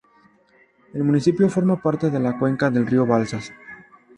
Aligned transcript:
El 0.95 1.03
municipio 1.03 1.47
forma 1.47 1.79
parte 1.79 2.09
de 2.09 2.19
la 2.19 2.39
cuenca 2.39 2.71
del 2.71 2.87
río 2.87 3.05
Balsas. 3.05 3.51